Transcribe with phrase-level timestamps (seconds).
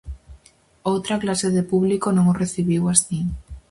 [0.91, 3.19] Outra clase de público non o recibiu así.